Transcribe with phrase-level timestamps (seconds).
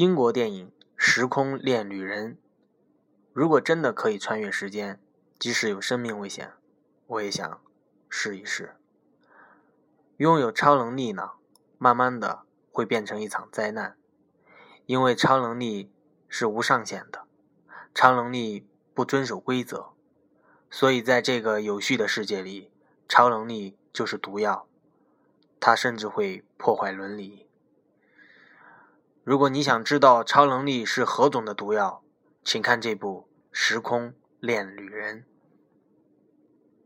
[0.00, 2.36] 英国电影《时空恋旅人》，
[3.34, 4.98] 如果真的可以穿越时间，
[5.38, 6.54] 即使有生命危险，
[7.06, 7.60] 我也想
[8.08, 8.76] 试一试。
[10.16, 11.32] 拥有超能力呢，
[11.76, 13.98] 慢慢的会变成一场灾难，
[14.86, 15.92] 因为超能力
[16.30, 17.24] 是无上限的，
[17.94, 19.90] 超能力不遵守规则，
[20.70, 22.72] 所以在这个有序的世界里，
[23.06, 24.66] 超能力就是毒药，
[25.60, 27.49] 它甚至会破坏伦理。
[29.22, 32.02] 如果你想知道超能力是何种的毒药，
[32.42, 35.20] 请看这部《时空恋旅人》。